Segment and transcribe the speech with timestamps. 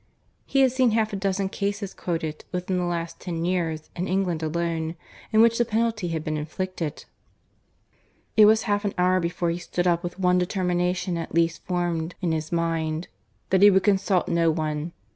[0.47, 4.41] He had seen half a dozen cases quoted, within the last ten years, in England
[4.41, 4.95] alone,
[5.31, 7.05] in which the penalty had been inflicted.
[8.35, 12.15] It was half an hour before he stood up, with one determination at least formed
[12.19, 13.09] in his mind
[13.51, 14.93] that he would consult no one.